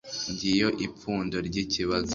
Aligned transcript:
Ngiyo 0.31 0.69
ipfundo 0.85 1.35
ry 1.47 1.55
ikibazo. 1.63 2.09